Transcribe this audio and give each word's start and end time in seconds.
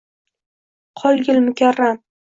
Qolgil 1.03 1.39
mukarram 1.45 2.05